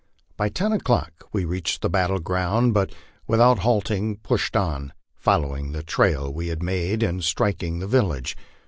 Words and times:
By 0.35 0.49
ten 0.49 0.71
o'clock 0.73 1.25
we 1.31 1.45
reached 1.45 1.83
the 1.83 1.87
battle 1.91 2.17
ground, 2.17 2.73
but 2.73 2.91
with 3.27 3.39
out 3.39 3.59
halting 3.59 4.17
pushed 4.23 4.57
on, 4.57 4.93
following 5.15 5.73
the 5.73 5.83
trail 5.83 6.33
we 6.33 6.47
had 6.47 6.63
made 6.63 7.03
in 7.03 7.21
striking 7.21 7.77
the 7.77 7.85
village. 7.87 8.35